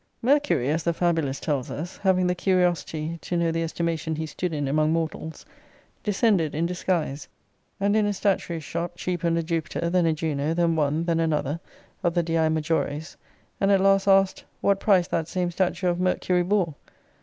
Mercury, 0.23 0.67
as 0.71 0.81
the 0.81 0.95
fabulist 0.95 1.43
tells 1.43 1.69
us, 1.69 1.97
having 1.97 2.25
the 2.25 2.33
curiosity 2.33 3.19
to 3.21 3.37
know 3.37 3.51
the 3.51 3.61
estimation 3.61 4.15
he 4.15 4.25
stood 4.25 4.51
in 4.51 4.67
among 4.67 4.91
mortals, 4.91 5.45
descended 6.03 6.55
in 6.55 6.65
disguise, 6.65 7.27
and 7.79 7.95
in 7.95 8.07
a 8.07 8.11
statuary's 8.13 8.63
shop 8.63 8.95
cheapened 8.97 9.37
a 9.37 9.43
Jupiter, 9.43 9.91
then 9.91 10.07
a 10.07 10.13
Juno, 10.13 10.55
then 10.55 10.75
one, 10.75 11.03
then 11.05 11.19
another, 11.19 11.59
of 12.01 12.15
the 12.15 12.23
dii 12.23 12.51
majores; 12.51 13.15
and, 13.59 13.69
at 13.71 13.79
last, 13.79 14.07
asked, 14.07 14.43
What 14.59 14.79
price 14.79 15.07
that 15.09 15.27
same 15.27 15.51
statue 15.51 15.89
of 15.89 15.99
Mercury 15.99 16.41
bore? 16.41 16.73